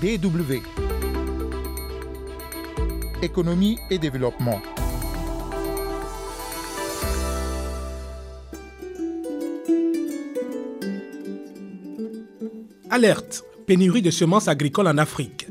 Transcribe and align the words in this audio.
DW. 0.00 0.62
Économie 3.20 3.78
et 3.90 3.98
développement. 3.98 4.60
Alerte, 12.90 13.42
pénurie 13.66 14.00
de 14.00 14.12
semences 14.12 14.46
agricoles 14.46 14.86
en 14.86 14.98
Afrique. 14.98 15.48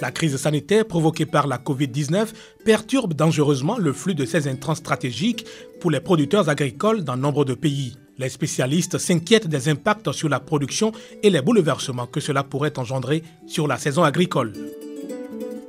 La 0.00 0.12
crise 0.12 0.38
sanitaire 0.38 0.86
provoquée 0.86 1.26
par 1.26 1.46
la 1.46 1.58
Covid-19 1.58 2.28
perturbe 2.64 3.12
dangereusement 3.12 3.76
le 3.76 3.92
flux 3.92 4.14
de 4.14 4.24
ces 4.24 4.48
intrants 4.48 4.76
stratégiques 4.76 5.44
pour 5.78 5.90
les 5.90 6.00
producteurs 6.00 6.48
agricoles 6.48 7.04
dans 7.04 7.18
nombre 7.18 7.44
de 7.44 7.52
pays. 7.52 7.98
Les 8.18 8.28
spécialistes 8.28 8.98
s'inquiètent 8.98 9.46
des 9.46 9.68
impacts 9.68 10.10
sur 10.12 10.28
la 10.28 10.40
production 10.40 10.92
et 11.22 11.30
les 11.30 11.40
bouleversements 11.40 12.06
que 12.06 12.20
cela 12.20 12.42
pourrait 12.42 12.78
engendrer 12.78 13.22
sur 13.46 13.68
la 13.68 13.78
saison 13.78 14.02
agricole. 14.02 14.52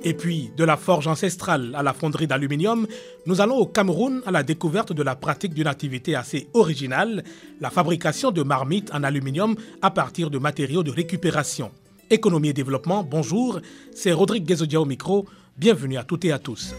Et 0.04 0.14
puis, 0.14 0.50
de 0.56 0.64
la 0.64 0.78
forge 0.78 1.08
ancestrale 1.08 1.76
à 1.76 1.84
la 1.84 1.94
fonderie 1.94 2.26
d'aluminium, 2.26 2.88
nous 3.26 3.42
allons 3.42 3.58
au 3.58 3.66
Cameroun 3.66 4.22
à 4.26 4.32
la 4.32 4.44
découverte 4.44 4.94
de 4.94 5.04
la 5.04 5.16
pratique 5.16 5.54
d'une 5.54 5.68
activité 5.68 6.16
assez 6.16 6.48
originale, 6.54 7.24
la 7.60 7.70
fabrication 7.70 8.32
de 8.32 8.42
marmites 8.42 8.92
en 8.94 9.04
aluminium 9.04 9.56
à 9.82 9.92
partir 9.92 10.30
de 10.30 10.38
matériaux 10.40 10.84
de 10.84 10.92
récupération. 10.92 11.72
Économie 12.10 12.50
et 12.50 12.54
développement, 12.54 13.04
bonjour, 13.04 13.60
c'est 13.94 14.14
Rodrigue 14.14 14.46
Guézodia 14.46 14.80
au 14.82 14.86
micro, 14.86 15.28
bienvenue 15.58 15.98
à 15.98 16.04
toutes 16.04 16.26
et 16.26 16.32
à 16.32 16.40
tous. 16.40 16.74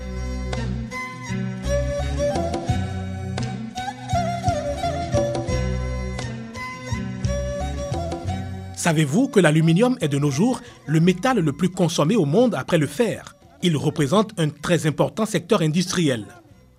Savez-vous 8.81 9.29
que 9.29 9.41
l'aluminium 9.41 9.99
est 10.01 10.09
de 10.09 10.19
nos 10.19 10.31
jours 10.31 10.63
le 10.87 11.01
métal 11.01 11.39
le 11.39 11.53
plus 11.53 11.69
consommé 11.69 12.17
au 12.17 12.25
monde 12.25 12.55
après 12.55 12.79
le 12.79 12.87
fer? 12.87 13.37
Il 13.63 13.77
représente 13.77 14.33
un 14.41 14.49
très 14.49 14.87
important 14.87 15.27
secteur 15.27 15.61
industriel. 15.61 16.25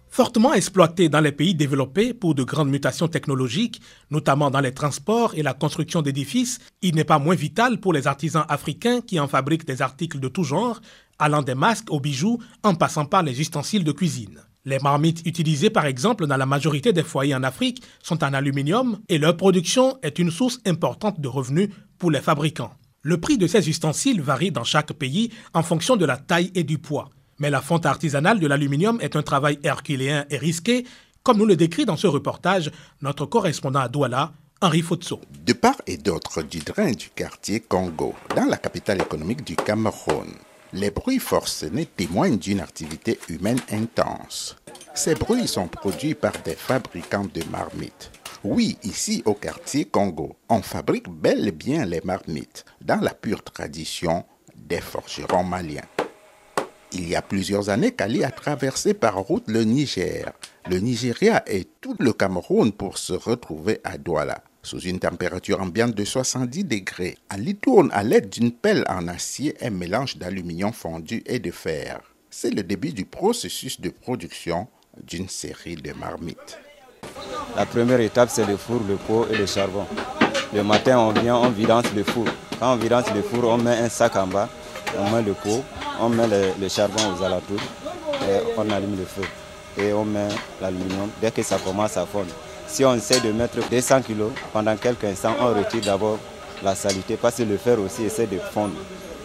Fortement 0.10 0.56
exploité 0.56 1.10
dans 1.10 1.20
les 1.20 1.32
pays 1.32 1.54
développés 1.54 2.16
pour 2.16 2.34
de 2.34 2.42
grandes 2.42 2.72
mutations 2.72 3.08
technologiques, 3.08 3.84
notamment 4.10 4.50
dans 4.50 4.62
les 4.62 4.74
transports 4.74 5.36
et 5.36 5.44
la 5.44 5.54
construction 5.54 6.02
d'édifices, 6.02 6.58
il 6.82 6.96
n'est 6.96 7.04
pas 7.04 7.20
moins 7.20 7.36
vital 7.36 7.80
pour 7.80 7.94
les 7.94 8.08
artisans 8.08 8.46
africains 8.50 9.02
qui 9.02 9.20
en 9.20 9.28
fabriquent 9.28 9.68
des 9.68 9.84
articles 9.84 10.20
de 10.20 10.28
tout 10.28 10.44
genre, 10.44 10.82
allant 11.20 11.44
des 11.44 11.54
masques 11.54 11.92
aux 11.92 12.00
bijoux 12.00 12.40
en 12.64 12.74
passant 12.74 13.06
par 13.06 13.22
les 13.22 13.40
ustensiles 13.40 13.84
de 13.84 13.92
cuisine. 13.92 14.42
Les 14.64 14.78
marmites 14.78 15.26
utilisées 15.26 15.72
par 15.72 15.88
exemple 15.88 16.28
dans 16.28 16.38
la 16.38 16.46
majorité 16.46 16.94
des 16.94 17.02
foyers 17.02 17.34
en 17.34 17.42
Afrique 17.42 17.82
sont 18.04 18.24
en 18.24 18.34
aluminium 18.34 19.00
et 19.10 19.18
leur 19.18 19.36
production 19.36 19.98
est 20.04 20.20
une 20.20 20.30
source 20.30 20.60
importante 20.68 21.20
de 21.20 21.28
revenus 21.28 21.70
pour 22.02 22.10
les 22.10 22.20
fabricants. 22.20 22.74
Le 23.04 23.20
prix 23.20 23.38
de 23.38 23.46
ces 23.46 23.70
ustensiles 23.70 24.22
varie 24.22 24.52
dans 24.52 24.64
chaque 24.64 24.92
pays 24.92 25.32
en 25.54 25.62
fonction 25.62 25.98
de 25.98 26.06
la 26.06 26.18
taille 26.18 26.52
et 26.56 26.64
du 26.64 26.80
poids. 26.80 27.10
Mais 27.38 27.52
la 27.52 27.62
fonte 27.62 27.86
artisanale 27.86 28.40
de 28.40 28.48
l'aluminium 28.48 29.00
est 29.02 29.16
un 29.16 29.22
travail 29.22 29.60
herculéen 29.62 30.26
et 30.32 30.38
risqué, 30.38 30.88
comme 31.22 31.38
nous 31.38 31.46
le 31.46 31.56
décrit 31.56 31.86
dans 31.86 31.98
ce 31.98 32.08
reportage 32.08 32.72
notre 33.04 33.28
correspondant 33.28 33.82
à 33.82 33.88
Douala, 33.88 34.34
Henri 34.62 34.82
Fotso. 34.82 35.22
De 35.46 35.54
part 35.54 35.80
et 35.86 35.98
d'autre 35.98 36.42
du 36.42 36.58
drain 36.58 36.92
du 36.92 37.12
quartier 37.12 37.60
Congo, 37.60 38.16
dans 38.36 38.46
la 38.46 38.58
capitale 38.58 39.02
économique 39.02 39.46
du 39.46 39.56
Cameroun, 39.56 40.34
les 40.74 40.90
bruits 40.90 41.20
forcenés 41.20 41.86
témoignent 41.86 42.40
d'une 42.40 42.62
activité 42.62 43.20
humaine 43.30 43.62
intense. 43.72 44.56
Ces 44.96 45.14
bruits 45.14 45.48
sont 45.48 45.68
produits 45.68 46.16
par 46.16 46.34
des 46.44 46.56
fabricants 46.56 47.28
de 47.32 47.44
marmites. 47.52 48.12
Oui, 48.44 48.76
ici 48.82 49.22
au 49.26 49.36
quartier 49.36 49.86
Congo, 49.86 50.36
on 50.50 50.64
fabrique 50.64 51.08
bel 51.10 51.48
et 51.48 51.52
bien 51.52 51.86
les 51.86 52.02
marmites, 52.04 52.66
dans 52.82 53.00
la 53.00 53.14
pure 53.14 53.44
tradition 53.44 54.26
des 54.56 54.82
forgerons 54.82 55.44
maliens. 55.44 55.86
Il 56.92 57.08
y 57.08 57.16
a 57.16 57.22
plusieurs 57.22 57.70
années 57.70 57.92
qu'Ali 57.92 58.24
a 58.24 58.32
traversé 58.32 58.96
par 58.96 59.20
route 59.20 59.44
le 59.48 59.64
Niger, 59.64 60.32
le 60.68 60.80
Nigeria 60.80 61.44
et 61.46 61.68
tout 61.82 61.96
le 62.00 62.14
Cameroun 62.14 62.72
pour 62.72 62.98
se 62.98 63.14
retrouver 63.14 63.80
à 63.84 64.00
Douala. 64.00 64.44
Sous 64.64 64.80
une 64.80 65.00
température 65.00 65.62
ambiante 65.62 65.94
de 65.94 66.04
70 66.04 66.64
degrés, 66.64 67.20
Ali 67.30 67.54
tourne 67.56 67.92
à 67.94 68.04
l'aide 68.04 68.30
d'une 68.30 68.52
pelle 68.52 68.86
en 68.90 69.08
acier 69.08 69.56
un 69.62 69.70
mélange 69.70 70.18
d'aluminium 70.18 70.74
fondu 70.74 71.22
et 71.28 71.38
de 71.38 71.52
fer. 71.52 72.02
C'est 72.32 72.52
le 72.52 72.64
début 72.64 72.92
du 72.92 73.06
processus 73.06 73.80
de 73.80 73.90
production 73.90 74.68
d'une 75.04 75.30
série 75.30 75.76
de 75.76 75.94
marmites. 75.94 76.58
La 77.56 77.66
première 77.66 78.00
étape, 78.00 78.30
c'est 78.32 78.46
le 78.46 78.56
four, 78.56 78.80
le 78.88 78.96
pot 78.96 79.28
et 79.30 79.36
le 79.36 79.46
charbon. 79.46 79.86
Le 80.54 80.64
matin, 80.64 80.98
on 81.00 81.12
vient, 81.12 81.36
on 81.36 81.50
vidance 81.50 81.84
le 81.94 82.04
four. 82.04 82.26
Quand 82.58 82.74
on 82.74 82.78
vidance 82.78 83.06
le 83.14 83.22
four, 83.22 83.44
on 83.44 83.58
met 83.58 83.78
un 83.78 83.90
sac 83.90 84.16
en 84.16 84.26
bas, 84.26 84.48
on 84.98 85.10
met 85.10 85.22
le 85.22 85.34
pot, 85.34 85.62
on 86.00 86.08
met 86.08 86.28
le, 86.28 86.70
charbon 86.70 87.02
aux 87.14 87.24
alentours 87.24 87.60
et 88.24 88.40
on 88.58 88.70
allume 88.70 88.98
le 88.98 89.04
feu. 89.06 89.28
Et 89.78 89.92
on 89.92 90.06
met 90.06 90.30
l'aluminium 90.62 91.10
dès 91.22 91.32
que 91.32 91.44
ça 91.44 91.58
commence 91.58 91.98
à 91.98 92.06
fondre. 92.06 92.34
Si 92.68 92.86
on 92.86 92.96
essaie 92.96 93.20
de 93.20 93.34
mettre 93.34 93.58
200 93.70 94.02
kg, 94.04 94.32
pendant 94.54 94.78
quelques 94.78 95.04
instants, 95.04 95.36
on 95.42 95.48
retire 95.54 95.82
d'abord 95.82 96.20
la 96.64 96.74
saleté 96.74 97.18
parce 97.18 97.36
que 97.36 97.44
le 97.44 97.58
fer 97.58 97.80
aussi 97.82 98.04
essaie 98.04 98.28
de 98.28 98.38
fondre. 98.40 98.76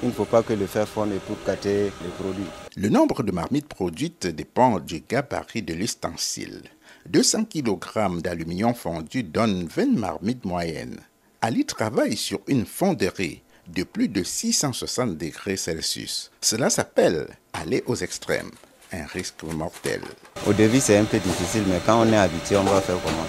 Il 0.02 0.08
ne 0.08 0.14
faut 0.14 0.24
pas 0.24 0.42
que 0.42 0.52
le 0.52 0.66
fer 0.66 0.86
fonde 0.86 1.12
pour 1.26 1.36
cater 1.44 1.92
les 2.02 2.10
produits. 2.18 2.44
Le 2.76 2.88
nombre 2.88 3.22
de 3.22 3.30
marmites 3.30 3.68
produites 3.68 4.26
dépend 4.26 4.80
du 4.80 5.02
gabarit 5.08 5.62
de 5.62 5.74
l'ustensile. 5.74 6.62
200 7.06 7.44
kg 7.44 8.20
d'aluminium 8.20 8.74
fondu 8.74 9.22
donne 9.22 9.66
20 9.66 9.96
marmites 9.96 10.44
moyennes. 10.44 11.00
Ali 11.40 11.64
travaille 11.64 12.16
sur 12.16 12.40
une 12.48 12.66
fonderie 12.66 13.42
de 13.68 13.84
plus 13.84 14.08
de 14.08 14.22
660 14.22 15.16
degrés 15.16 15.56
Celsius. 15.56 16.30
Cela 16.40 16.70
s'appelle 16.70 17.28
aller 17.52 17.82
aux 17.86 17.96
extrêmes, 17.96 18.50
un 18.92 19.04
risque 19.06 19.42
mortel. 19.44 20.00
Au 20.46 20.52
début, 20.52 20.80
c'est 20.80 20.96
un 20.96 21.04
peu 21.04 21.18
difficile, 21.18 21.64
mais 21.68 21.80
quand 21.84 22.00
on 22.00 22.12
est 22.12 22.16
habitué, 22.16 22.56
on 22.56 22.64
va 22.64 22.80
faire 22.80 23.00
comment? 23.02 23.26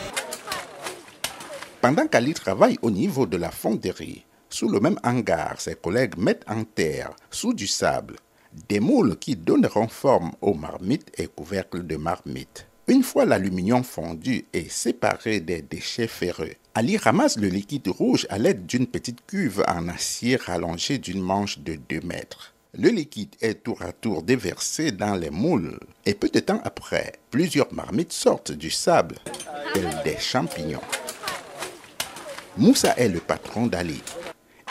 Pendant 1.81 2.07
qu'Ali 2.07 2.33
travaille 2.33 2.77
au 2.81 2.91
niveau 2.91 3.25
de 3.25 3.37
la 3.37 3.51
fonderie, 3.51 4.25
sous 4.49 4.69
le 4.69 4.79
même 4.79 4.99
hangar, 5.03 5.59
ses 5.59 5.75
collègues 5.75 6.17
mettent 6.17 6.45
en 6.47 6.63
terre, 6.63 7.11
sous 7.29 7.53
du 7.53 7.67
sable, 7.67 8.15
des 8.67 8.79
moules 8.79 9.17
qui 9.17 9.35
donneront 9.35 9.87
forme 9.87 10.31
aux 10.41 10.53
marmites 10.53 11.11
et 11.17 11.27
couvercles 11.27 11.85
de 11.85 11.97
marmites. 11.97 12.67
Une 12.89 13.03
fois 13.03 13.25
l'aluminium 13.25 13.83
fondu 13.83 14.45
et 14.53 14.69
séparé 14.69 15.41
des 15.41 15.61
déchets 15.61 16.07
ferreux, 16.07 16.53
Ali 16.73 16.95
ramasse 16.95 17.37
le 17.37 17.49
liquide 17.49 17.89
rouge 17.89 18.25
à 18.29 18.37
l'aide 18.37 18.65
d'une 18.65 18.87
petite 18.87 19.25
cuve 19.27 19.61
en 19.67 19.89
acier 19.89 20.37
rallongée 20.37 20.97
d'une 20.97 21.21
manche 21.21 21.59
de 21.59 21.75
2 21.75 21.99
mètres. 22.01 22.53
Le 22.79 22.87
liquide 22.87 23.35
est 23.41 23.63
tour 23.63 23.81
à 23.81 23.91
tour 23.91 24.23
déversé 24.23 24.93
dans 24.93 25.15
les 25.15 25.31
moules 25.31 25.77
et 26.05 26.13
peu 26.13 26.29
de 26.29 26.39
temps 26.39 26.61
après, 26.63 27.13
plusieurs 27.29 27.73
marmites 27.73 28.13
sortent 28.13 28.53
du 28.53 28.71
sable, 28.71 29.15
tels 29.73 30.01
des 30.05 30.17
champignons. 30.17 30.79
Moussa 32.55 32.93
est 32.95 33.09
le 33.09 33.19
patron 33.19 33.67
d'Ali. 33.67 34.01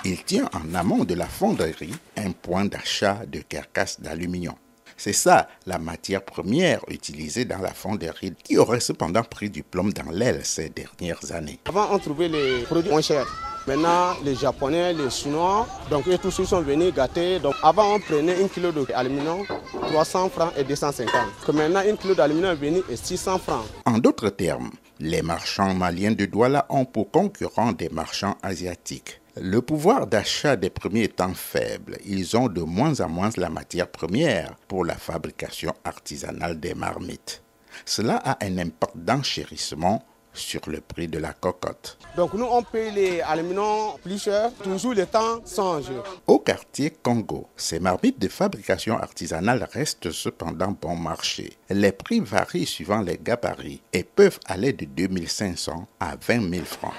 Il 0.06 0.24
tient 0.24 0.48
en 0.54 0.74
amont 0.74 1.04
de 1.04 1.14
la 1.14 1.26
fonderie 1.26 1.94
un 2.16 2.30
point 2.30 2.64
d'achat 2.64 3.26
de 3.26 3.40
carcasses 3.40 4.00
d'aluminium. 4.00 4.54
C'est 4.96 5.12
ça 5.12 5.48
la 5.66 5.78
matière 5.78 6.22
première 6.24 6.80
utilisée 6.88 7.44
dans 7.44 7.58
la 7.58 7.72
fonderie 7.72 8.32
qui 8.42 8.56
aurait 8.56 8.80
cependant 8.80 9.22
pris 9.22 9.50
du 9.50 9.62
plomb 9.62 9.90
dans 9.90 10.10
l'aile 10.10 10.40
ces 10.44 10.70
dernières 10.70 11.32
années. 11.32 11.58
Avant, 11.66 11.88
on 11.92 11.98
trouvait 11.98 12.28
les 12.28 12.62
produits 12.62 12.90
moins 12.90 13.02
chers. 13.02 13.26
Maintenant, 13.66 14.14
les 14.24 14.36
Japonais, 14.36 14.92
les 14.92 15.10
Chinois, 15.10 15.66
donc 15.90 16.06
eux 16.06 16.16
tous 16.18 16.38
ils 16.38 16.46
sont 16.46 16.60
venus 16.60 16.94
gâter. 16.94 17.40
Donc 17.40 17.54
avant, 17.64 17.96
on 17.96 17.98
prenait 18.00 18.40
un 18.42 18.46
kilo 18.46 18.70
d'aluminium, 18.70 19.44
300 19.88 20.28
francs 20.30 20.52
et 20.56 20.62
250. 20.62 21.12
Que 21.44 21.50
maintenant, 21.50 21.80
un 21.80 21.96
kilo 21.96 22.14
d'aluminium 22.14 22.52
est 22.52 22.54
venu 22.54 22.82
et 22.88 22.96
600 22.96 23.38
francs. 23.38 23.64
En 23.84 23.98
d'autres 23.98 24.28
termes, 24.30 24.70
les 25.00 25.20
marchands 25.20 25.74
maliens 25.74 26.12
de 26.12 26.26
Douala 26.26 26.64
ont 26.68 26.84
pour 26.84 27.10
concurrents 27.10 27.72
des 27.72 27.88
marchands 27.88 28.36
asiatiques. 28.42 29.20
Le 29.38 29.60
pouvoir 29.60 30.06
d'achat 30.06 30.56
des 30.56 30.70
premiers 30.70 31.04
étant 31.04 31.34
faible, 31.34 31.98
ils 32.06 32.38
ont 32.38 32.48
de 32.48 32.62
moins 32.62 33.00
en 33.00 33.08
moins 33.10 33.28
la 33.36 33.50
matière 33.50 33.88
première 33.88 34.56
pour 34.66 34.82
la 34.82 34.94
fabrication 34.94 35.74
artisanale 35.84 36.58
des 36.58 36.74
marmites. 36.74 37.42
Cela 37.84 38.16
a 38.24 38.42
un 38.42 38.56
impact 38.56 38.96
d'enchérissement 38.96 40.02
sur 40.32 40.62
le 40.68 40.80
prix 40.80 41.06
de 41.08 41.18
la 41.18 41.34
cocotte. 41.34 41.98
Donc 42.16 42.32
nous, 42.32 42.46
on 42.46 42.62
paye 42.62 42.90
les 42.92 43.20
aluminiums 43.20 43.98
plus 44.02 44.22
cher, 44.22 44.50
toujours 44.62 44.94
le 44.94 45.04
temps 45.04 45.42
change. 45.46 45.92
Au 46.26 46.38
quartier 46.38 46.96
Congo, 47.02 47.48
ces 47.56 47.78
marmites 47.78 48.18
de 48.18 48.28
fabrication 48.28 48.96
artisanale 48.96 49.68
restent 49.70 50.12
cependant 50.12 50.74
bon 50.80 50.96
marché. 50.96 51.58
Les 51.68 51.92
prix 51.92 52.20
varient 52.20 52.66
suivant 52.66 53.02
les 53.02 53.18
gabarits 53.22 53.82
et 53.92 54.02
peuvent 54.02 54.40
aller 54.46 54.72
de 54.72 54.86
2500 54.86 55.86
à 56.00 56.16
20 56.16 56.50
000 56.50 56.64
francs. 56.64 56.94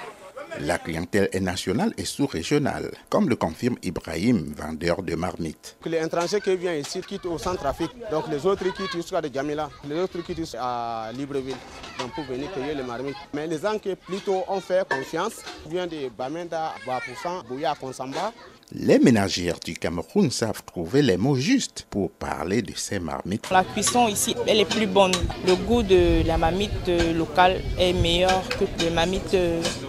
La 0.60 0.78
clientèle 0.78 1.28
est 1.32 1.40
nationale 1.40 1.92
et 1.96 2.04
sous-régionale, 2.04 2.90
comme 3.08 3.28
le 3.28 3.36
confirme 3.36 3.76
Ibrahim, 3.82 4.52
vendeur 4.56 5.02
de 5.02 5.14
marmites. 5.14 5.76
Les 5.86 5.98
étrangers 6.04 6.40
qui 6.40 6.56
viennent 6.56 6.80
ici 6.80 7.00
quittent 7.00 7.26
au 7.26 7.38
centre-Afrique. 7.38 7.92
Donc 8.10 8.24
les 8.28 8.44
autres 8.44 8.64
quittent 8.72 8.92
jusqu'à 8.92 9.20
Djamila, 9.22 9.70
les 9.88 10.00
autres 10.00 10.20
quittent 10.22 10.56
à 10.58 11.10
Libreville 11.14 11.56
donc 11.98 12.12
pour 12.14 12.24
venir 12.24 12.52
cueillir 12.52 12.76
les 12.76 12.82
marmites. 12.82 13.16
Mais 13.32 13.46
les 13.46 13.58
gens 13.58 13.78
qui 13.78 13.94
plutôt 13.94 14.42
ont 14.48 14.60
fait 14.60 14.86
confiance 14.88 15.42
viennent 15.68 15.88
de 15.88 16.08
Bamenda, 16.16 16.72
Bapousan, 16.86 17.42
Bouya, 17.48 17.74
Konsamba, 17.80 18.32
les 18.72 18.98
ménagères 18.98 19.58
du 19.64 19.74
Cameroun 19.74 20.30
savent 20.30 20.62
trouver 20.64 21.02
les 21.02 21.16
mots 21.16 21.36
justes 21.36 21.86
pour 21.90 22.10
parler 22.10 22.62
de 22.62 22.72
ces 22.76 22.98
marmites. 22.98 23.48
La 23.50 23.64
cuisson 23.64 24.08
ici, 24.08 24.34
elle 24.46 24.60
est 24.60 24.64
plus 24.64 24.86
bonne. 24.86 25.12
Le 25.46 25.54
goût 25.54 25.82
de 25.82 26.26
la 26.26 26.36
marmite 26.36 26.88
locale 27.16 27.60
est 27.78 27.92
meilleur 27.92 28.46
que 28.48 28.64
les 28.82 28.90
marmites 28.90 29.36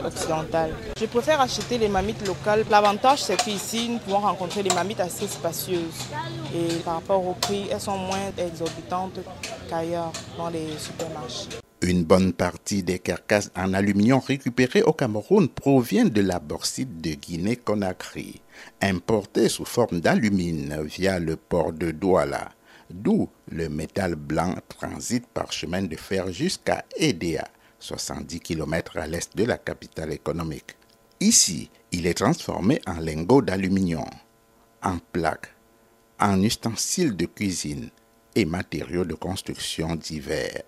occidentales. 0.06 0.74
Je 1.00 1.06
préfère 1.06 1.42
acheter 1.42 1.78
les 1.78 1.90
marmites 1.90 2.26
locales. 2.26 2.66
L'avantage, 2.70 3.24
c'est 3.24 3.38
qu'ici, 3.38 3.90
nous 3.90 4.00
pouvons 4.00 4.20
rencontrer 4.20 4.64
des 4.64 4.74
marmites 4.74 5.00
assez 5.00 5.28
spacieuses. 5.28 6.06
Et 6.56 6.76
par 6.86 6.96
rapport 6.96 7.26
au 7.26 7.34
prix, 7.34 7.68
elles 7.72 7.82
sont 7.82 7.98
moins 7.98 8.32
exorbitantes 8.38 9.20
qu'ailleurs 9.70 10.12
dans 10.38 10.50
les 10.50 10.68
supermarchés. 10.78 11.69
Une 11.82 12.04
bonne 12.04 12.34
partie 12.34 12.84
des 12.84 13.00
carcasses 13.00 13.52
en 13.56 13.74
aluminium 13.74 14.20
récupérées 14.20 14.84
au 14.84 14.92
Cameroun 14.92 15.48
provient 15.48 16.04
de 16.04 16.20
la 16.20 16.40
bauxite 16.40 17.00
de 17.00 17.12
Guinée-Conakry, 17.12 18.42
importée 18.82 19.48
sous 19.48 19.64
forme 19.64 20.02
d'alumine 20.02 20.84
via 20.84 21.20
le 21.20 21.38
port 21.38 21.72
de 21.72 21.92
Douala, 21.92 22.52
d'où 22.90 23.30
le 23.50 23.70
métal 23.70 24.16
blanc 24.16 24.56
transite 24.68 25.26
par 25.28 25.54
chemin 25.54 25.84
de 25.84 25.96
fer 25.96 26.34
jusqu'à 26.34 26.84
Edea, 26.98 27.48
70 27.80 28.42
km 28.42 28.98
à 28.98 29.08
l'est 29.08 29.38
de 29.38 29.46
la 29.46 29.58
capitale 29.58 30.12
économique. 30.12 30.76
Ici, 31.22 31.70
il 31.94 32.08
est 32.08 32.16
transformé 32.16 32.82
en 32.88 33.00
lingots 33.00 33.42
d'aluminium, 33.42 34.10
en 34.84 34.98
plaques, 35.14 35.56
en 36.20 36.42
ustensiles 36.42 37.16
de 37.16 37.26
cuisine 37.26 37.90
et 38.36 38.44
matériaux 38.44 39.06
de 39.06 39.14
construction 39.14 39.96
divers. 39.96 40.64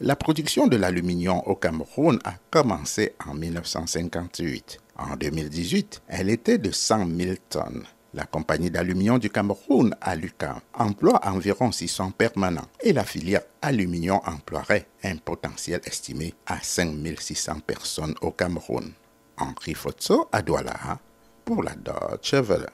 La 0.00 0.14
production 0.14 0.68
de 0.68 0.76
l'aluminium 0.76 1.42
au 1.46 1.56
Cameroun 1.56 2.20
a 2.22 2.34
commencé 2.50 3.14
en 3.26 3.34
1958. 3.34 4.78
En 4.96 5.16
2018, 5.16 6.02
elle 6.06 6.30
était 6.30 6.58
de 6.58 6.70
100 6.70 7.08
000 7.16 7.34
tonnes. 7.48 7.82
La 8.14 8.24
compagnie 8.24 8.70
d'aluminium 8.70 9.18
du 9.18 9.28
Cameroun, 9.28 9.94
Alucam, 10.00 10.60
emploie 10.72 11.20
environ 11.26 11.72
600 11.72 12.12
permanents 12.12 12.68
et 12.80 12.92
la 12.92 13.02
filière 13.02 13.42
aluminium 13.60 14.20
emploierait 14.24 14.86
un 15.02 15.16
potentiel 15.16 15.80
estimé 15.84 16.32
à 16.46 16.58
5 16.62 16.94
600 17.18 17.60
personnes 17.66 18.14
au 18.20 18.30
Cameroun. 18.30 18.92
Henri 19.36 19.74
Fotso 19.74 20.28
à 20.30 20.42
Douala 20.42 21.00
pour 21.44 21.64
la 21.64 21.74
Deutsche 21.74 22.34
Welle. 22.34 22.70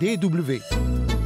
DW 0.00 1.17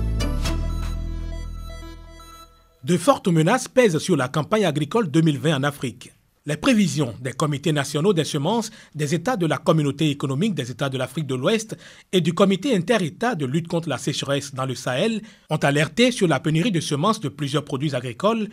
De 2.85 2.97
fortes 2.97 3.29
menaces 3.29 3.69
pèsent 3.69 3.99
sur 3.99 4.17
la 4.17 4.27
campagne 4.27 4.65
agricole 4.65 5.09
2020 5.09 5.59
en 5.59 5.63
Afrique. 5.63 6.11
Les 6.47 6.57
prévisions 6.57 7.15
des 7.21 7.31
comités 7.31 7.71
nationaux 7.71 8.13
des 8.13 8.25
semences 8.25 8.73
des 8.97 9.15
États 9.15 9.37
de 9.37 9.47
la 9.47 9.59
communauté 9.59 10.11
économique 10.11 10.57
des 10.57 10.69
États 10.73 10.89
de 10.89 10.99
l'Afrique 10.99 11.29
de 11.29 11.37
l'Ouest 11.37 11.77
et 12.11 12.21
du 12.21 12.35
comité 12.35 12.75
inter-État 12.75 13.37
de 13.37 13.47
lutte 13.47 13.69
contre 13.69 13.89
la 13.89 13.99
sécheresse 13.99 14.53
dans 14.53 14.67
le 14.67 14.75
Sahel 14.75 15.23
ont 15.49 15.59
alerté 15.59 16.11
sur 16.11 16.27
la 16.27 16.41
pénurie 16.41 16.73
de 16.73 16.81
semences 16.81 17.21
de 17.21 17.29
plusieurs 17.29 17.65
produits 17.65 17.95
agricoles, 17.95 18.49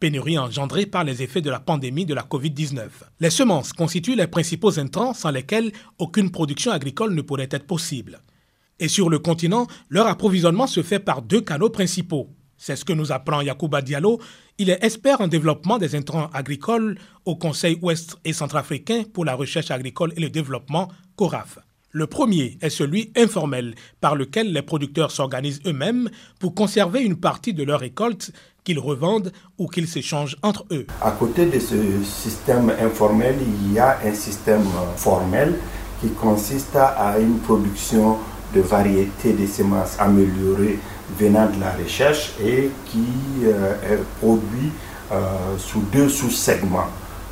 pénurie 0.00 0.38
engendrée 0.38 0.86
par 0.86 1.04
les 1.04 1.22
effets 1.22 1.40
de 1.40 1.50
la 1.50 1.60
pandémie 1.60 2.04
de 2.04 2.14
la 2.14 2.22
Covid-19. 2.22 2.88
Les 3.20 3.30
semences 3.30 3.72
constituent 3.72 4.16
les 4.16 4.26
principaux 4.26 4.76
intrants 4.80 5.14
sans 5.14 5.30
lesquels 5.30 5.70
aucune 5.98 6.32
production 6.32 6.72
agricole 6.72 7.14
ne 7.14 7.22
pourrait 7.22 7.48
être 7.52 7.68
possible. 7.68 8.22
Et 8.80 8.88
sur 8.88 9.08
le 9.08 9.20
continent, 9.20 9.68
leur 9.88 10.08
approvisionnement 10.08 10.66
se 10.66 10.82
fait 10.82 10.98
par 10.98 11.22
deux 11.22 11.42
canaux 11.42 11.70
principaux 11.70 12.28
c'est 12.58 12.76
ce 12.76 12.84
que 12.84 12.92
nous 12.92 13.12
apprend 13.12 13.40
Yacouba 13.40 13.80
Diallo. 13.80 14.20
Il 14.58 14.68
est 14.68 14.84
expert 14.84 15.20
en 15.20 15.28
développement 15.28 15.78
des 15.78 15.94
intrants 15.94 16.28
agricoles 16.34 16.98
au 17.24 17.36
Conseil 17.36 17.78
ouest 17.80 18.16
et 18.24 18.32
centrafricain 18.32 19.04
pour 19.12 19.24
la 19.24 19.34
recherche 19.34 19.70
agricole 19.70 20.12
et 20.16 20.20
le 20.20 20.28
développement, 20.28 20.88
CORAF. 21.16 21.60
Le 21.90 22.06
premier 22.06 22.58
est 22.60 22.68
celui 22.68 23.12
informel, 23.16 23.74
par 24.02 24.14
lequel 24.14 24.52
les 24.52 24.60
producteurs 24.60 25.10
s'organisent 25.10 25.62
eux-mêmes 25.66 26.10
pour 26.38 26.54
conserver 26.54 27.02
une 27.02 27.16
partie 27.16 27.54
de 27.54 27.62
leur 27.62 27.80
récolte 27.80 28.30
qu'ils 28.62 28.78
revendent 28.78 29.32
ou 29.56 29.68
qu'ils 29.68 29.88
s'échangent 29.88 30.36
entre 30.42 30.66
eux. 30.70 30.86
À 31.00 31.12
côté 31.12 31.46
de 31.46 31.58
ce 31.58 31.76
système 32.04 32.70
informel, 32.78 33.36
il 33.40 33.72
y 33.72 33.78
a 33.78 34.00
un 34.04 34.12
système 34.12 34.66
formel 34.96 35.54
qui 36.02 36.10
consiste 36.10 36.76
à 36.76 37.18
une 37.18 37.38
production 37.38 38.18
de 38.54 38.60
variétés 38.60 39.32
de 39.32 39.46
semences 39.46 39.96
améliorées 39.98 40.78
venant 41.16 41.46
de 41.46 41.60
la 41.60 41.72
recherche 41.72 42.32
et 42.42 42.70
qui 42.86 43.06
euh, 43.44 43.74
est 43.82 44.02
produit 44.20 44.70
euh, 45.12 45.16
sous 45.58 45.80
deux 45.92 46.08
sous-segments. 46.08 46.88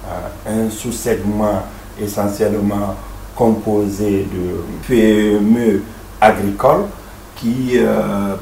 Euh, 0.06 0.66
un 0.66 0.70
sous-segment 0.70 1.62
essentiellement 2.00 2.94
composé 3.34 4.26
de 4.32 4.62
PME 4.86 5.82
agricoles 6.20 6.86
qui 7.34 7.78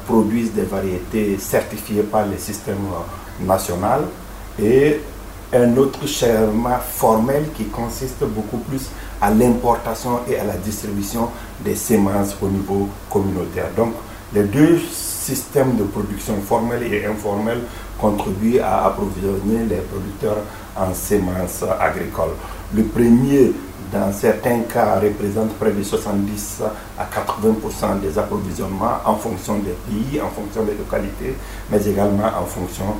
produisent 0.05 0.53
des 0.53 0.61
variétés 0.61 1.37
certifiées 1.37 2.03
par 2.03 2.25
le 2.25 2.37
système 2.37 2.77
national 3.41 4.03
et 4.61 5.01
un 5.51 5.75
autre 5.75 6.07
schéma 6.07 6.77
formel 6.79 7.45
qui 7.55 7.65
consiste 7.65 8.23
beaucoup 8.23 8.57
plus 8.59 8.89
à 9.21 9.31
l'importation 9.31 10.19
et 10.29 10.37
à 10.39 10.45
la 10.45 10.55
distribution 10.55 11.29
des 11.63 11.75
semences 11.75 12.35
au 12.41 12.47
niveau 12.47 12.89
communautaire. 13.09 13.67
Donc 13.75 13.93
les 14.33 14.43
deux 14.43 14.79
système 15.25 15.75
de 15.75 15.83
production 15.83 16.35
formel 16.41 16.83
et 16.83 17.05
informel 17.05 17.61
contribue 17.99 18.59
à 18.59 18.85
approvisionner 18.85 19.65
les 19.67 19.81
producteurs 19.91 20.43
en 20.75 20.93
semences 20.93 21.63
agricoles. 21.79 22.35
Le 22.75 22.83
premier, 22.83 23.51
dans 23.91 24.11
certains 24.11 24.61
cas, 24.61 24.99
représente 24.99 25.53
près 25.57 25.71
de 25.71 25.83
70 25.83 26.63
à 26.97 27.05
80% 27.05 28.01
des 28.01 28.17
approvisionnements 28.17 28.97
en 29.05 29.15
fonction 29.15 29.59
des 29.59 29.71
pays, 29.87 30.19
en 30.19 30.29
fonction 30.29 30.63
des 30.63 30.73
localités, 30.73 31.35
mais 31.71 31.85
également 31.85 32.27
en 32.27 32.45
fonction 32.45 32.95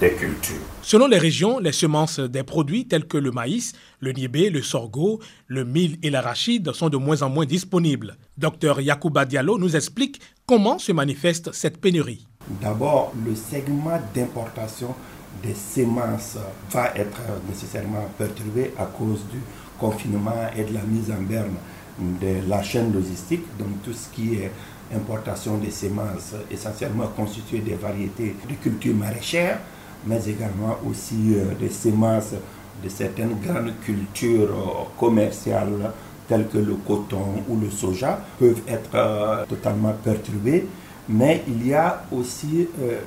des 0.00 0.12
cultures. 0.12 0.56
Selon 0.82 1.06
les 1.06 1.18
régions, 1.18 1.58
les 1.58 1.72
semences 1.72 2.20
des 2.20 2.42
produits 2.42 2.86
tels 2.86 3.06
que 3.06 3.18
le 3.18 3.30
maïs, 3.30 3.72
le 4.00 4.12
niébé, 4.12 4.50
le 4.50 4.62
sorgho, 4.62 5.20
le 5.46 5.64
mil 5.64 5.98
et 6.02 6.10
l'arachide 6.10 6.72
sont 6.72 6.88
de 6.88 6.96
moins 6.96 7.22
en 7.22 7.30
moins 7.30 7.46
disponibles. 7.46 8.16
Docteur 8.36 8.80
Yacouba 8.80 9.24
Diallo 9.24 9.58
nous 9.58 9.74
explique 9.74 10.20
comment 10.46 10.78
se 10.78 10.92
manifeste 10.92 11.52
cette 11.52 11.80
pénurie. 11.80 12.26
D'abord, 12.60 13.12
le 13.24 13.34
segment 13.34 14.00
d'importation 14.14 14.94
des 15.42 15.54
semences 15.54 16.38
va 16.70 16.92
être 16.94 17.20
nécessairement 17.48 18.08
perturbé 18.16 18.72
à 18.78 18.84
cause 18.86 19.20
du 19.30 19.38
confinement 19.78 20.50
et 20.56 20.64
de 20.64 20.74
la 20.74 20.82
mise 20.82 21.10
en 21.10 21.22
berne 21.22 21.54
de 21.98 22.48
la 22.48 22.62
chaîne 22.62 22.92
logistique, 22.92 23.44
donc 23.58 23.68
tout 23.84 23.92
ce 23.92 24.08
qui 24.14 24.34
est 24.34 24.50
importation 24.94 25.58
des 25.58 25.70
semences 25.70 26.34
essentiellement 26.50 27.08
constituées 27.16 27.58
des 27.60 27.74
variétés 27.74 28.36
de 28.48 28.54
cultures 28.54 28.94
maraîchères, 28.94 29.58
mais 30.06 30.20
également 30.26 30.76
aussi 30.88 31.34
euh, 31.34 31.54
des 31.58 31.70
semences 31.70 32.34
de 32.82 32.88
certaines 32.88 33.34
grandes 33.44 33.72
cultures 33.84 34.50
euh, 34.50 34.84
commerciales 34.98 35.90
telles 36.28 36.46
que 36.48 36.58
le 36.58 36.74
coton 36.86 37.42
ou 37.48 37.56
le 37.58 37.70
soja 37.70 38.20
peuvent 38.38 38.62
être 38.68 38.90
euh, 38.94 39.44
totalement 39.46 39.94
perturbées. 40.04 40.66
Mais 41.08 41.44
il 41.46 41.66
y 41.68 41.72
a 41.72 42.02
aussi 42.10 42.66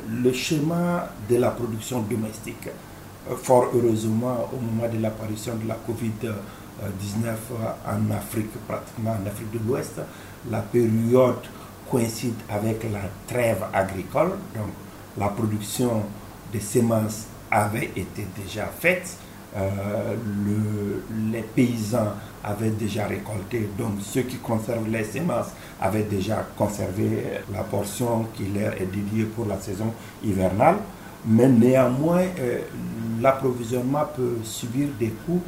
le 0.09 0.31
schéma 0.31 1.09
de 1.29 1.35
la 1.35 1.49
production 1.49 1.99
domestique. 1.99 2.69
fort 3.43 3.65
heureusement, 3.75 4.47
au 4.53 4.55
moment 4.55 4.88
de 4.89 5.01
l'apparition 5.01 5.51
de 5.61 5.67
la 5.67 5.75
COVID-19 6.79 7.36
en 7.88 8.12
Afrique, 8.12 8.51
pratiquement 8.67 9.12
en 9.12 9.27
Afrique 9.27 9.51
de 9.51 9.59
l'Ouest, 9.67 10.00
la 10.50 10.59
période 10.59 11.39
coïncide 11.89 12.36
avec 12.50 12.83
la 12.83 13.01
trêve 13.27 13.63
agricole, 13.74 14.31
donc 14.55 14.69
la 15.17 15.27
production 15.29 16.03
des 16.51 16.59
semences 16.59 17.25
avait 17.51 17.91
été 17.95 18.27
déjà 18.41 18.67
faite. 18.67 19.17
Euh, 19.57 20.15
les 21.31 21.41
paysans 21.41 22.13
avaient 22.43 22.69
déjà 22.69 23.07
récolté, 23.07 23.67
donc 23.77 23.93
ceux 24.01 24.21
qui 24.21 24.38
conservent 24.38 24.88
les 24.88 25.03
semences 25.03 25.48
avaient 25.81 26.03
déjà 26.03 26.45
conservé 26.55 27.41
la 27.51 27.63
portion 27.63 28.27
qui 28.36 28.45
leur 28.48 28.74
est 28.74 28.86
dédiée 28.86 29.25
pour 29.25 29.48
la 29.48 29.59
saison 29.59 29.91
hivernale. 30.24 30.77
Mais 31.25 31.50
néanmoins, 31.50 32.21
euh, 32.39 32.59
l'approvisionnement 33.19 34.05
peut 34.15 34.38
subir 34.43 34.88
des 35.00 35.09
coûts 35.25 35.41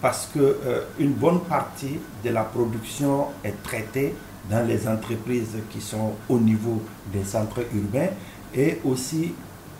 parce 0.00 0.26
qu'une 0.32 0.42
euh, 0.66 0.84
bonne 1.16 1.40
partie 1.40 1.98
de 2.24 2.30
la 2.30 2.44
production 2.44 3.26
est 3.42 3.62
traitée 3.62 4.14
dans 4.50 4.66
les 4.66 4.86
entreprises 4.88 5.56
qui 5.70 5.80
sont 5.80 6.12
au 6.28 6.38
niveau 6.38 6.82
des 7.12 7.24
centres 7.24 7.60
urbains 7.74 8.10
et 8.54 8.78
aussi 8.84 9.32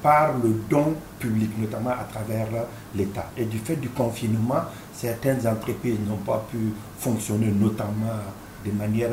par 0.02 0.34
le 0.38 0.50
don 0.68 0.94
public, 1.18 1.50
notamment 1.58 1.90
à 1.90 2.04
travers 2.12 2.46
l'État. 2.94 3.30
Et 3.36 3.44
du 3.44 3.58
fait 3.58 3.76
du 3.76 3.88
confinement, 3.88 4.62
certaines 4.92 5.46
entreprises 5.46 5.98
n'ont 6.06 6.16
pas 6.16 6.44
pu 6.50 6.58
fonctionner, 6.98 7.46
notamment 7.46 8.20
de 8.64 8.70
manière 8.72 9.10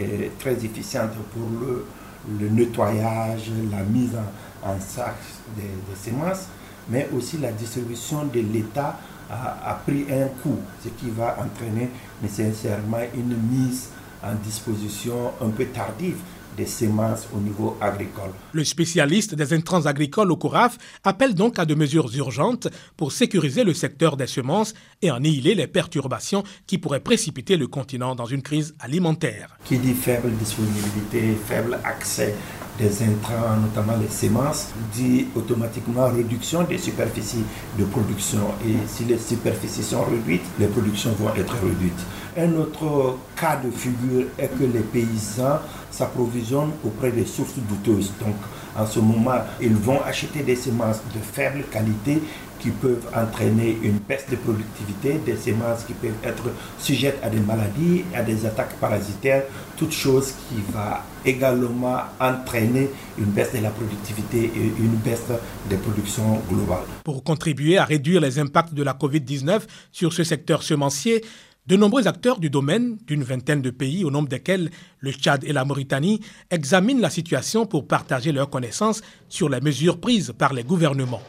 euh, 0.00 0.28
très 0.38 0.52
efficiente 0.64 1.10
pour 1.32 1.48
le, 1.60 2.48
nettoyage, 2.48 3.50
la 3.70 3.82
mise 3.82 4.16
en 4.62 4.80
sac 4.80 5.16
des, 5.56 5.62
semences, 6.10 6.48
mais 6.88 7.08
aussi 7.14 7.36
la 7.38 7.52
distribution 7.52 8.24
de 8.24 8.40
l'État 8.40 8.98
a, 9.30 9.70
a, 9.70 9.74
pris 9.74 10.06
un 10.10 10.28
coup, 10.42 10.58
ce 10.82 10.88
qui 10.90 11.10
va 11.10 11.36
entraîner 11.38 11.90
nécessairement 12.22 13.02
une 13.14 13.36
mise 13.36 13.88
en 14.22 14.34
disposition 14.42 15.32
un 15.40 15.50
peu 15.50 15.66
tardive 15.66 16.16
des 16.56 16.66
semences 16.66 17.26
au 17.34 17.40
niveau 17.40 17.76
agricole. 17.80 18.30
Le 18.52 18.64
spécialiste 18.64 19.34
des 19.34 19.52
intrants 19.52 19.86
agricoles 19.86 20.30
au 20.30 20.36
CORAF 20.36 20.78
appelle 21.02 21.34
donc 21.34 21.58
à 21.58 21.64
de 21.64 21.74
mesures 21.74 22.08
urgentes 22.14 22.68
pour 22.96 23.12
sécuriser 23.12 23.64
le 23.64 23.74
secteur 23.74 24.16
des 24.16 24.26
semences 24.26 24.74
et 25.02 25.10
annihiler 25.10 25.54
les 25.54 25.66
perturbations 25.66 26.44
qui 26.66 26.78
pourraient 26.78 27.00
précipiter 27.00 27.56
le 27.56 27.66
continent 27.66 28.14
dans 28.14 28.26
une 28.26 28.42
crise 28.42 28.74
alimentaire. 28.78 29.56
Qui 29.64 29.78
dit 29.78 29.94
faible 29.94 30.30
disponibilité, 30.32 31.36
faible 31.46 31.78
accès 31.84 32.34
des 32.78 33.02
intrants, 33.02 33.56
notamment 33.60 33.96
les 34.00 34.08
semences, 34.08 34.68
dit 34.92 35.26
automatiquement 35.34 36.08
réduction 36.08 36.62
des 36.64 36.78
superficies 36.78 37.44
de 37.78 37.84
production. 37.84 38.40
Et 38.66 38.74
si 38.86 39.04
les 39.04 39.18
superficies 39.18 39.82
sont 39.82 40.04
réduites, 40.04 40.44
les 40.58 40.66
productions 40.66 41.12
vont 41.12 41.34
être 41.34 41.54
réduites. 41.62 42.04
Un 42.36 42.52
autre 42.54 43.18
cas 43.36 43.56
de 43.56 43.70
figure 43.70 44.26
est 44.38 44.48
que 44.48 44.64
les 44.64 44.80
paysans 44.80 45.60
s'approvisionnent 45.94 46.72
auprès 46.84 47.10
des 47.12 47.24
sources 47.24 47.54
douteuses. 47.68 48.12
Donc, 48.20 48.34
en 48.76 48.86
ce 48.86 48.98
moment, 48.98 49.38
ils 49.60 49.74
vont 49.74 50.02
acheter 50.02 50.42
des 50.42 50.56
semences 50.56 51.00
de 51.14 51.20
faible 51.20 51.64
qualité 51.70 52.20
qui 52.58 52.70
peuvent 52.70 53.06
entraîner 53.14 53.78
une 53.82 53.98
baisse 53.98 54.24
de 54.30 54.36
productivité, 54.36 55.20
des 55.24 55.36
semences 55.36 55.84
qui 55.86 55.92
peuvent 55.92 56.22
être 56.24 56.44
sujettes 56.78 57.18
à 57.22 57.28
des 57.28 57.38
maladies, 57.40 58.04
à 58.14 58.22
des 58.22 58.46
attaques 58.46 58.74
parasitaires, 58.80 59.44
toute 59.76 59.92
chose 59.92 60.32
qui 60.48 60.56
va 60.72 61.04
également 61.24 61.98
entraîner 62.18 62.90
une 63.18 63.26
baisse 63.26 63.52
de 63.52 63.60
la 63.60 63.70
productivité 63.70 64.50
et 64.56 64.72
une 64.78 64.96
baisse 65.04 65.30
des 65.68 65.76
productions 65.76 66.40
globales. 66.48 66.86
Pour 67.04 67.22
contribuer 67.22 67.78
à 67.78 67.84
réduire 67.84 68.20
les 68.20 68.38
impacts 68.38 68.74
de 68.74 68.82
la 68.82 68.94
COVID-19 68.94 69.60
sur 69.92 70.12
ce 70.12 70.24
secteur 70.24 70.62
semencier, 70.62 71.22
de 71.66 71.76
nombreux 71.76 72.06
acteurs 72.06 72.40
du 72.40 72.50
domaine, 72.50 72.98
d'une 73.06 73.22
vingtaine 73.22 73.62
de 73.62 73.70
pays 73.70 74.04
au 74.04 74.10
nombre 74.10 74.28
desquels 74.28 74.70
le 75.00 75.12
Tchad 75.12 75.44
et 75.44 75.52
la 75.52 75.64
Mauritanie, 75.64 76.20
examinent 76.50 77.00
la 77.00 77.10
situation 77.10 77.64
pour 77.64 77.86
partager 77.86 78.32
leurs 78.32 78.50
connaissances 78.50 79.02
sur 79.28 79.48
les 79.48 79.60
mesures 79.60 79.98
prises 79.98 80.34
par 80.36 80.52
les 80.52 80.62
gouvernements. 80.62 81.22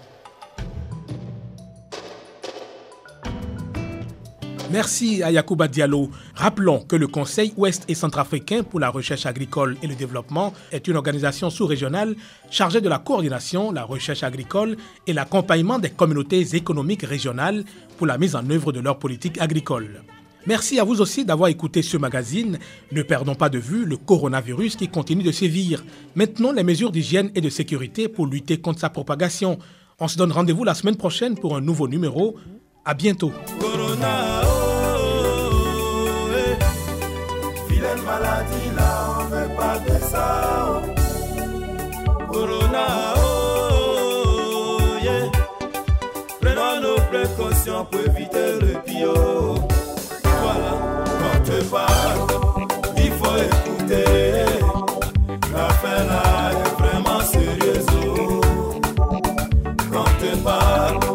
Merci 4.72 5.24
à 5.24 5.32
Yacouba 5.32 5.70
Diallo. 5.70 6.10
Rappelons 6.34 6.80
que 6.80 6.96
le 6.98 7.08
Conseil 7.08 7.54
ouest 7.56 7.86
et 7.88 7.94
centrafricain 7.94 8.64
pour 8.64 8.80
la 8.80 8.90
recherche 8.90 9.26
agricole 9.26 9.78
et 9.84 9.88
le 9.88 9.96
développement 9.96 10.54
est 10.72 10.88
une 10.88 10.98
organisation 10.98 11.50
sous-régionale 11.50 12.16
chargée 12.50 12.82
de 12.82 12.90
la 12.90 12.98
coordination, 12.98 13.72
la 13.72 13.84
recherche 13.84 14.24
agricole 14.24 14.76
et 15.08 15.14
l'accompagnement 15.14 15.80
des 15.80 15.92
communautés 15.92 16.56
économiques 16.56 17.04
régionales 17.04 17.64
pour 17.98 18.08
la 18.08 18.18
mise 18.18 18.36
en 18.36 18.50
œuvre 18.50 18.74
de 18.74 18.82
leur 18.82 19.00
politique 19.00 19.40
agricole. 19.40 20.02
Merci 20.48 20.80
à 20.80 20.84
vous 20.84 21.02
aussi 21.02 21.26
d'avoir 21.26 21.50
écouté 21.50 21.82
ce 21.82 21.98
magazine. 21.98 22.60
Ne 22.92 23.02
perdons 23.02 23.34
pas 23.34 23.50
de 23.50 23.58
vue 23.58 23.84
le 23.86 23.98
coronavirus 23.98 24.76
qui 24.76 24.88
continue 24.88 25.24
de 25.24 25.32
sévir. 25.32 25.84
Maintenant, 26.14 26.52
les 26.52 26.64
mesures 26.64 26.92
d'hygiène 26.92 27.32
et 27.34 27.42
de 27.42 27.50
sécurité 27.50 28.08
pour 28.08 28.28
lutter 28.28 28.60
contre 28.60 28.80
sa 28.80 28.90
propagation. 28.90 29.58
On 30.00 30.08
se 30.08 30.18
donne 30.18 30.32
rendez-vous 30.32 30.64
la 30.64 30.76
semaine 30.76 30.98
prochaine 30.98 31.36
pour 31.36 31.56
un 31.56 31.62
nouveau 31.62 31.88
numéro. 31.88 32.36
À 32.84 32.94
bientôt. 32.94 33.32
Corona, 33.60 34.44
oh, 34.46 34.48
oh. 34.48 35.16
Oh. 43.18 43.36
Prenons 46.42 46.82
nos 46.82 46.96
précautions 47.10 47.86
Bye. 60.46 61.15